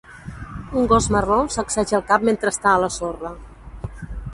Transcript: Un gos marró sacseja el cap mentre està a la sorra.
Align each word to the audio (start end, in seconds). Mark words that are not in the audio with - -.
Un 0.79 0.87
gos 0.93 1.09
marró 1.17 1.37
sacseja 1.57 2.01
el 2.01 2.05
cap 2.11 2.29
mentre 2.31 2.55
està 2.57 2.75
a 2.77 2.85
la 2.87 2.95
sorra. 3.01 3.39